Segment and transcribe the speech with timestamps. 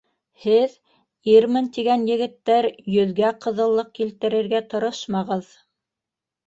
[0.45, 0.71] Һеҙ,
[1.33, 5.55] ирмен тигән егеттәр, йөҙгә ҡыҙыллыҡ килтерергә тырышмағыҙ.